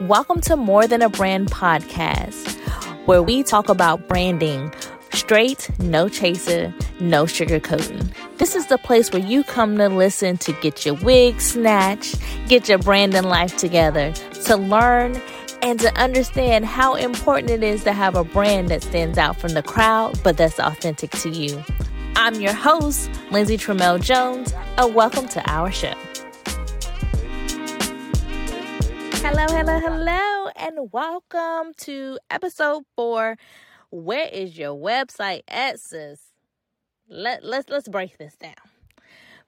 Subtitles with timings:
[0.00, 2.56] Welcome to More Than a Brand podcast,
[3.06, 4.72] where we talk about branding
[5.12, 8.10] straight, no chaser, no sugarcoating.
[8.38, 12.18] This is the place where you come to listen to get your wig snatched,
[12.48, 14.12] get your brand branding life together,
[14.46, 15.20] to learn
[15.60, 19.52] and to understand how important it is to have a brand that stands out from
[19.52, 21.62] the crowd, but that's authentic to you.
[22.16, 25.92] I'm your host, Lindsay Tramel Jones, and welcome to our show.
[29.22, 33.36] Hello, hello, hello, and welcome to episode four.
[33.90, 36.20] Where is your website at, sis?
[37.06, 38.54] Let, let's let's break this down.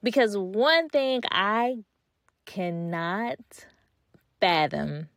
[0.03, 1.77] Because one thing I
[2.45, 3.39] cannot
[4.39, 5.09] fathom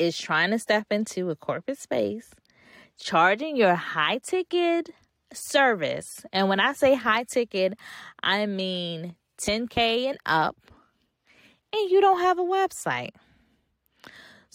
[0.00, 2.30] is trying to step into a corporate space,
[2.98, 4.90] charging your high ticket
[5.32, 6.26] service.
[6.32, 7.74] And when I say high ticket,
[8.20, 10.56] I mean 10K and up,
[11.72, 13.10] and you don't have a website.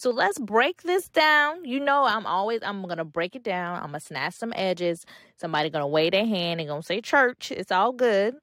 [0.00, 1.66] So let's break this down.
[1.66, 3.76] You know, I'm always I'm gonna break it down.
[3.76, 5.04] I'm gonna snatch some edges.
[5.36, 7.52] Somebody gonna wave their hand and gonna say church.
[7.52, 8.36] It's all good.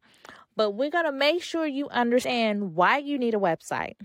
[0.56, 3.96] But we're gonna make sure you understand why you need a website.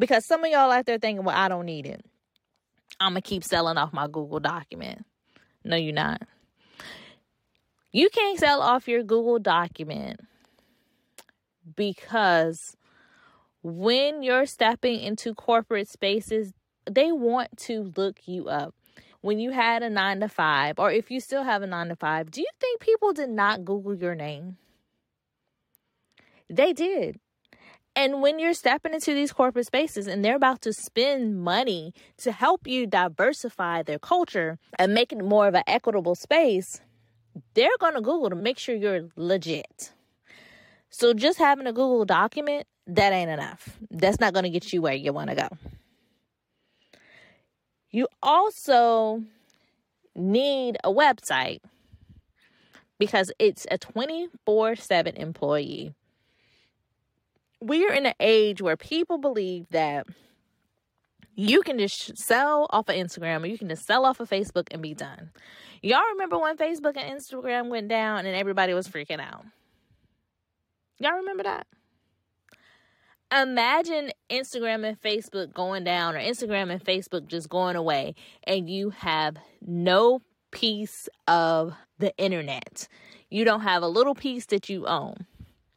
[0.00, 2.04] Because some of y'all out there thinking, well, I don't need it.
[2.98, 5.06] I'm gonna keep selling off my Google document.
[5.62, 6.22] No, you're not.
[7.92, 10.18] You can't sell off your Google document
[11.76, 12.76] because
[13.62, 16.52] when you're stepping into corporate spaces,
[16.90, 18.74] they want to look you up.
[19.20, 21.96] When you had a nine to five, or if you still have a nine to
[21.96, 24.58] five, do you think people did not Google your name?
[26.50, 27.18] They did.
[27.96, 32.32] And when you're stepping into these corporate spaces and they're about to spend money to
[32.32, 36.80] help you diversify their culture and make it more of an equitable space,
[37.54, 39.92] they're going to Google to make sure you're legit.
[40.90, 43.78] So just having a Google document, that ain't enough.
[43.90, 45.48] That's not going to get you where you want to go.
[47.94, 49.22] You also
[50.16, 51.60] need a website
[52.98, 55.94] because it's a 24 7 employee
[57.60, 60.08] we are in an age where people believe that
[61.36, 64.66] you can just sell off of Instagram or you can just sell off of Facebook
[64.72, 65.30] and be done.
[65.80, 69.44] Y'all remember when Facebook and Instagram went down and everybody was freaking out?
[70.98, 71.68] Y'all remember that?
[73.32, 78.14] Imagine Instagram and Facebook going down or Instagram and Facebook just going away
[78.44, 80.20] and you have no
[80.50, 82.86] piece of the internet.
[83.30, 85.26] You don't have a little piece that you own.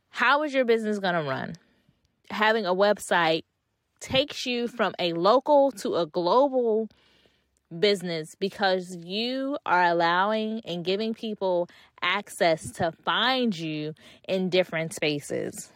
[0.09, 1.56] How is your business going to run?
[2.30, 3.44] having a website
[4.00, 6.90] takes you from a local to a global
[7.79, 11.68] business because you are allowing and giving people
[12.02, 13.94] access to find you
[14.28, 15.72] in different spaces.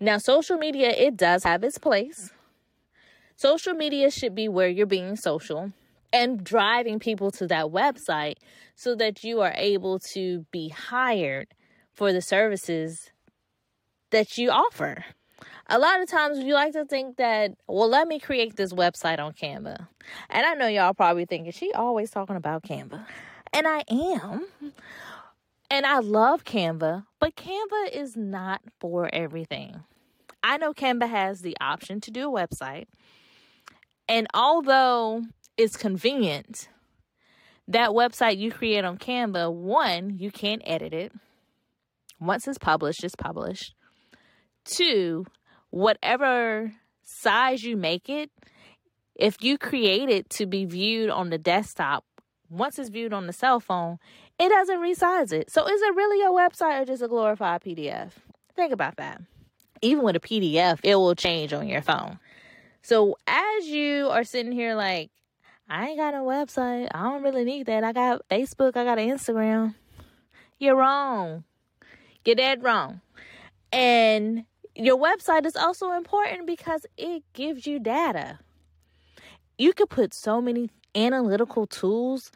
[0.00, 2.32] Now, social media, it does have its place.
[3.36, 5.72] Social media should be where you're being social
[6.12, 8.36] and driving people to that website
[8.74, 11.48] so that you are able to be hired
[11.92, 13.10] for the services
[14.10, 15.04] that you offer
[15.70, 19.20] a lot of times we like to think that, well, let me create this website
[19.20, 19.86] on Canva.
[20.28, 23.06] And I know y'all probably thinking, she always talking about Canva.
[23.52, 24.46] And I am.
[25.70, 29.84] And I love Canva, but Canva is not for everything.
[30.42, 32.86] I know Canva has the option to do a website.
[34.08, 35.22] And although
[35.56, 36.68] it's convenient,
[37.68, 41.12] that website you create on Canva, one, you can't edit it.
[42.18, 43.74] Once it's published, it's published.
[44.64, 45.26] Two,
[45.70, 46.72] whatever
[47.04, 48.30] size you make it,
[49.14, 52.04] if you create it to be viewed on the desktop,
[52.48, 53.98] once it's viewed on the cell phone,
[54.38, 55.50] it doesn't resize it.
[55.50, 58.10] So is it really a website or just a glorified PDF?
[58.56, 59.20] Think about that.
[59.82, 62.18] Even with a PDF, it will change on your phone.
[62.82, 65.10] So as you are sitting here like,
[65.68, 66.88] I ain't got a website.
[66.92, 67.84] I don't really need that.
[67.84, 69.74] I got Facebook, I got an Instagram.
[70.58, 71.44] You're wrong.
[72.24, 73.00] You're dead wrong.
[73.72, 78.38] And your website is also important because it gives you data.
[79.58, 82.32] You could put so many analytical tools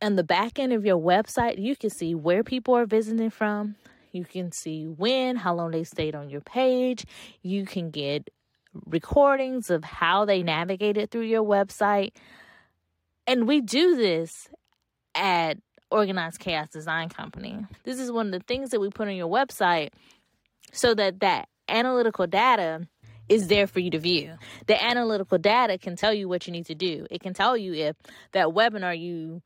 [0.00, 1.58] on the back end of your website.
[1.58, 3.76] You can see where people are visiting from.
[4.14, 7.04] You can see when, how long they stayed on your page.
[7.42, 8.30] You can get
[8.86, 12.12] recordings of how they navigated through your website.
[13.26, 14.48] And we do this
[15.14, 15.58] at
[15.90, 17.66] Organized Chaos Design Company.
[17.84, 19.90] This is one of the things that we put on your website
[20.72, 22.86] so that that analytical data
[23.28, 24.34] is there for you to view.
[24.66, 27.06] The analytical data can tell you what you need to do.
[27.10, 27.96] It can tell you if
[28.32, 29.42] that webinar you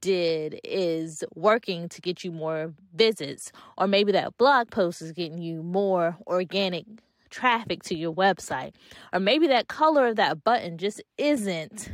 [0.00, 5.38] did is working to get you more visits, or maybe that blog post is getting
[5.38, 6.86] you more organic
[7.30, 8.72] traffic to your website.
[9.12, 11.90] Or maybe that color of that button just isn't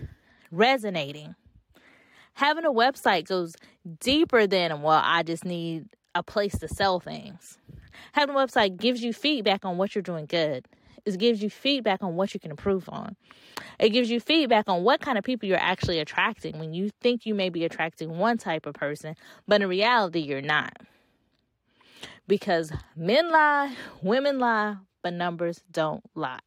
[0.51, 1.35] resonating.
[2.35, 3.55] Having a website goes
[4.01, 7.59] deeper than, well, I just need a place to sell things.
[8.13, 10.67] Having a website gives you feedback on what you're doing good.
[11.07, 13.15] It gives you feedback on what you can improve on.
[13.79, 17.25] It gives you feedback on what kind of people you're actually attracting when you think
[17.25, 19.15] you may be attracting one type of person,
[19.47, 20.73] but in reality, you're not.
[22.27, 26.41] Because men lie, women lie, but numbers don't lie.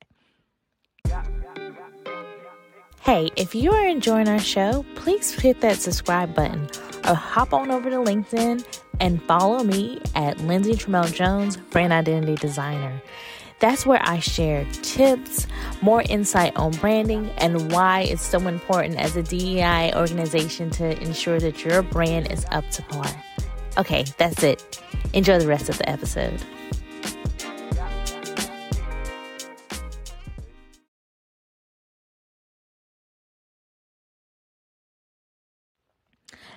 [3.02, 6.68] Hey, if you are enjoying our show, please hit that subscribe button
[7.08, 8.66] or hop on over to LinkedIn
[9.00, 13.02] and follow me at Lindsay Tramel Jones, Brand Identity Designer.
[13.60, 15.46] That's where I share tips,
[15.82, 21.40] more insight on branding, and why it's so important as a DEI organization to ensure
[21.40, 23.12] that your brand is up to par.
[23.78, 24.82] Okay, that's it.
[25.14, 26.42] Enjoy the rest of the episode.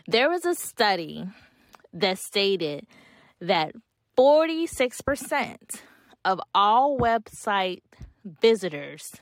[0.07, 1.27] There was a study
[1.93, 2.87] that stated
[3.41, 3.73] that
[4.19, 5.81] 46%
[6.25, 7.83] of all website
[8.25, 9.13] visitors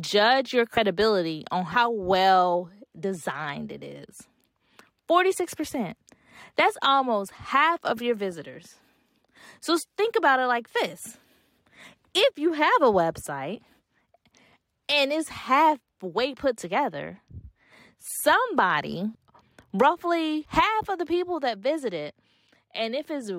[0.00, 4.26] judge your credibility on how well designed it is.
[5.08, 5.94] 46%.
[6.56, 8.76] That's almost half of your visitors.
[9.60, 11.18] So think about it like this
[12.14, 13.60] if you have a website
[14.88, 17.20] and it's halfway put together,
[17.98, 19.10] somebody,
[19.72, 22.14] roughly half of the people that visit it,
[22.74, 23.30] and if it's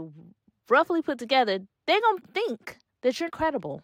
[0.70, 3.82] roughly put together, they're going to think that you're credible.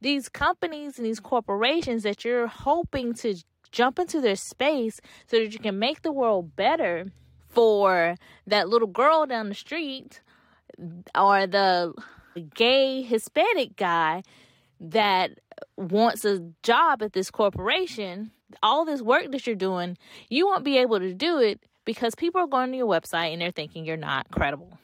[0.00, 3.36] These companies and these corporations that you're hoping to
[3.72, 7.06] jump into their space so that you can make the world better
[7.48, 8.16] for
[8.46, 10.20] that little girl down the street
[11.14, 11.94] or the
[12.54, 14.22] gay Hispanic guy
[14.80, 15.38] that
[15.76, 18.30] wants a job at this corporation,
[18.62, 19.96] all this work that you're doing,
[20.28, 23.40] you won't be able to do it because people are going to your website and
[23.40, 24.78] they're thinking you're not credible.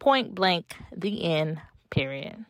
[0.00, 1.60] Point blank, the end,
[1.90, 2.44] period.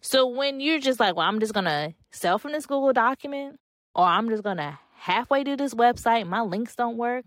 [0.00, 3.58] So when you're just like, well, I'm just going to sell from this Google document,
[3.94, 7.24] or I'm just going to halfway do this website, my links don't work,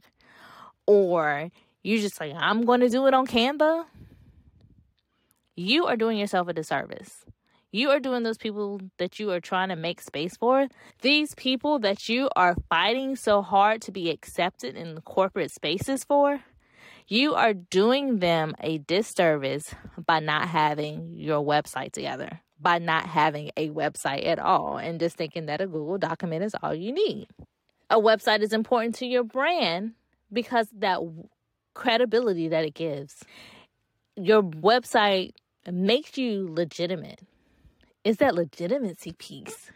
[0.86, 1.50] or
[1.84, 3.86] you're just like, I'm going to do it on Canva,
[5.56, 7.26] you are doing yourself a disservice.
[7.72, 10.68] You are doing those people that you are trying to make space for.
[11.02, 16.42] These people that you are fighting so hard to be accepted in corporate spaces for,
[17.08, 19.74] you are doing them a disservice
[20.06, 25.16] by not having your website together, by not having a website at all, and just
[25.16, 27.28] thinking that a Google document is all you need.
[27.90, 29.94] A website is important to your brand
[30.34, 31.00] because that
[31.76, 33.24] credibility that it gives.
[34.16, 35.34] Your website
[35.72, 37.22] makes you legitimate.
[38.04, 39.72] Is that legitimacy piece?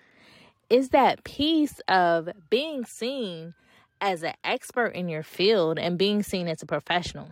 [0.70, 3.54] Is that piece of being seen
[4.02, 7.30] as an expert in your field and being seen as a professional.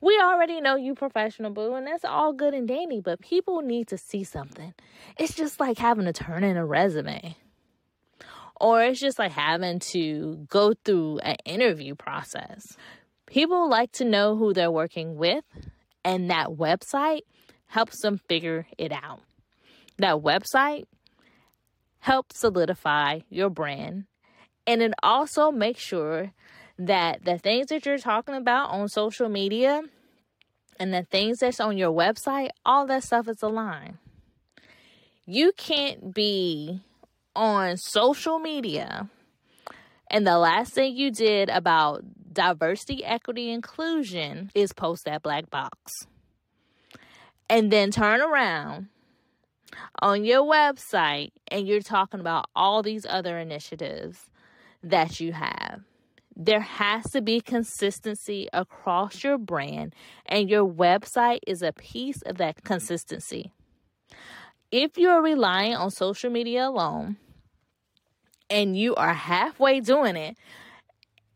[0.00, 3.88] We already know you professional, boo, and that's all good and dandy, but people need
[3.88, 4.74] to see something.
[5.18, 7.36] It's just like having to turn in a resume.
[8.60, 12.76] Or it's just like having to go through an interview process.
[13.26, 15.44] People like to know who they're working with,
[16.04, 17.20] and that website
[17.66, 19.20] helps them figure it out.
[19.98, 20.84] That website
[22.00, 24.04] helps solidify your brand
[24.68, 26.32] and then also make sure
[26.78, 29.82] that the things that you're talking about on social media
[30.78, 33.96] and the things that's on your website, all that stuff is aligned.
[35.26, 36.82] You can't be
[37.34, 39.08] on social media
[40.10, 46.06] and the last thing you did about diversity, equity, inclusion is post that black box.
[47.50, 48.88] And then turn around
[50.00, 54.27] on your website and you're talking about all these other initiatives
[54.82, 55.80] that you have.
[56.36, 59.94] There has to be consistency across your brand,
[60.24, 63.52] and your website is a piece of that consistency.
[64.70, 67.16] If you're relying on social media alone
[68.48, 70.36] and you are halfway doing it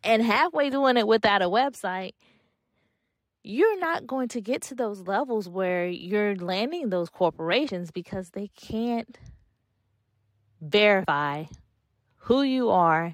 [0.05, 2.13] and halfway doing it without a website,
[3.43, 8.49] you're not going to get to those levels where you're landing those corporations because they
[8.55, 9.19] can't
[10.61, 11.45] verify
[12.19, 13.13] who you are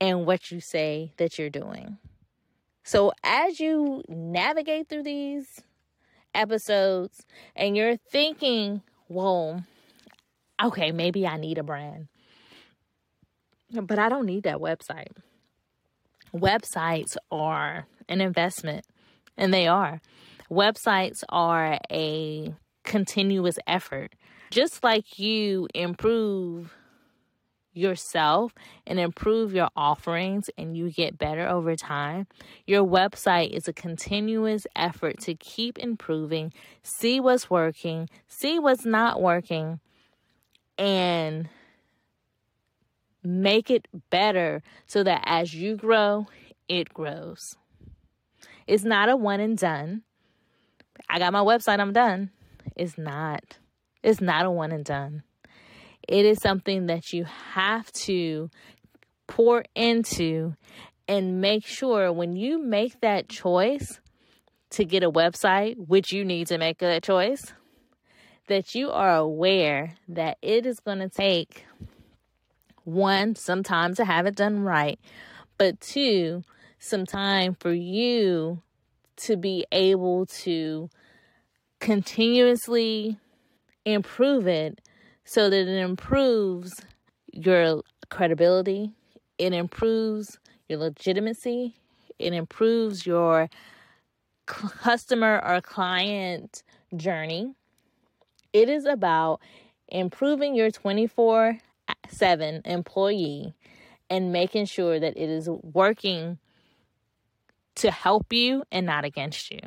[0.00, 1.98] and what you say that you're doing.
[2.84, 5.62] So, as you navigate through these
[6.34, 7.24] episodes
[7.56, 9.64] and you're thinking, well,
[10.62, 12.08] okay, maybe I need a brand,
[13.72, 15.08] but I don't need that website.
[16.34, 18.84] Websites are an investment,
[19.36, 20.00] and they are.
[20.50, 24.14] Websites are a continuous effort.
[24.50, 26.75] Just like you improve
[27.76, 28.54] yourself
[28.86, 32.26] and improve your offerings and you get better over time,
[32.66, 36.52] your website is a continuous effort to keep improving,
[36.82, 39.80] see what's working, see what's not working,
[40.78, 41.48] and
[43.22, 46.26] make it better so that as you grow,
[46.68, 47.56] it grows.
[48.66, 50.02] It's not a one and done.
[51.08, 52.30] I got my website, I'm done.
[52.74, 53.58] It's not.
[54.02, 55.22] It's not a one and done.
[56.08, 58.50] It is something that you have to
[59.26, 60.54] pour into
[61.08, 64.00] and make sure when you make that choice
[64.70, 67.52] to get a website, which you need to make that choice,
[68.48, 71.64] that you are aware that it is going to take
[72.84, 75.00] one, some time to have it done right,
[75.58, 76.44] but two,
[76.78, 78.62] some time for you
[79.16, 80.88] to be able to
[81.80, 83.18] continuously
[83.84, 84.80] improve it
[85.26, 86.72] so that it improves
[87.32, 88.92] your credibility,
[89.36, 91.74] it improves your legitimacy,
[92.18, 93.50] it improves your
[94.46, 96.62] customer or client
[96.96, 97.54] journey.
[98.52, 99.40] It is about
[99.88, 101.58] improving your 24
[102.08, 103.54] 7 employee
[104.08, 106.38] and making sure that it is working
[107.74, 109.60] to help you and not against you.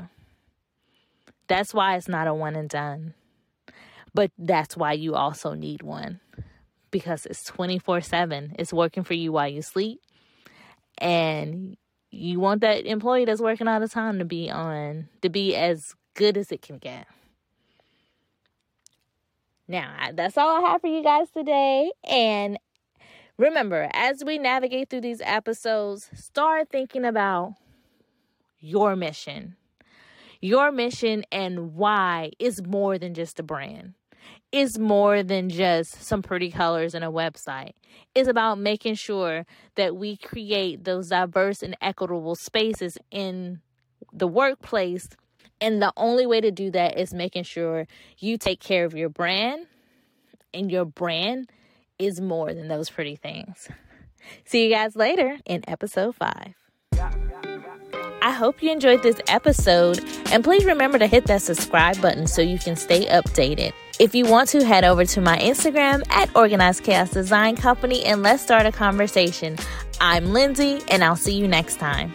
[1.48, 3.14] That's why it's not a one and done.
[4.14, 6.20] But that's why you also need one
[6.92, 8.56] because it's 24 7.
[8.58, 10.02] It's working for you while you sleep.
[10.98, 11.78] And
[12.12, 15.96] you want that employee that's working all the time to be on, to be as
[16.16, 17.08] good as it can get.
[19.68, 21.92] Now, that's all I have for you guys today.
[22.04, 22.58] And
[23.38, 27.54] remember, as we navigate through these episodes, start thinking about
[28.60, 29.56] your mission.
[30.42, 33.94] Your mission and why is more than just a brand
[34.52, 37.72] is more than just some pretty colors and a website.
[38.16, 39.46] It's about making sure
[39.76, 43.62] that we create those diverse and equitable spaces in
[44.12, 45.10] the workplace.
[45.62, 47.86] And the only way to do that is making sure
[48.18, 49.68] you take care of your brand,
[50.54, 51.50] and your brand
[52.00, 53.68] is more than those pretty things.
[54.46, 56.56] See you guys later in episode five.
[58.22, 62.42] I hope you enjoyed this episode, and please remember to hit that subscribe button so
[62.42, 63.74] you can stay updated.
[64.00, 68.24] If you want to, head over to my Instagram at Organized Chaos Design Company and
[68.24, 69.58] let's start a conversation.
[70.00, 72.14] I'm Lindsay, and I'll see you next time.